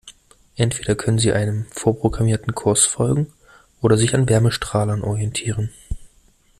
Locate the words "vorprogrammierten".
1.69-2.55